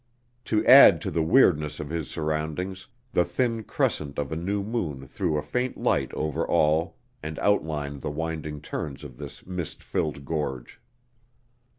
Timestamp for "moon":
4.63-5.05